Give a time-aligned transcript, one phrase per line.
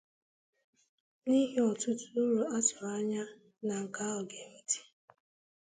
[1.27, 3.23] N'ihi ọtụtụ úrù a tụrụ anya
[3.67, 4.77] na nke ahụ ga-eweta